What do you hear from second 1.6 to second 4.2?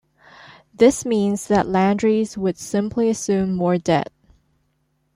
Landry's would simply assume more debt.